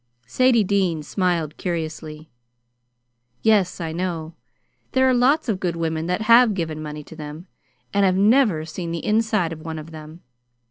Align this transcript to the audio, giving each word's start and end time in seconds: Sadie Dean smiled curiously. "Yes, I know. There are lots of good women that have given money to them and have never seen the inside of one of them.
Sadie 0.25 0.63
Dean 0.63 1.03
smiled 1.03 1.57
curiously. 1.57 2.31
"Yes, 3.43 3.79
I 3.79 3.91
know. 3.91 4.33
There 4.93 5.07
are 5.07 5.13
lots 5.13 5.47
of 5.47 5.59
good 5.59 5.75
women 5.75 6.07
that 6.07 6.21
have 6.23 6.55
given 6.55 6.81
money 6.81 7.03
to 7.03 7.15
them 7.15 7.45
and 7.93 8.03
have 8.03 8.17
never 8.17 8.65
seen 8.65 8.89
the 8.89 9.05
inside 9.05 9.53
of 9.53 9.61
one 9.61 9.77
of 9.77 9.91
them. 9.91 10.21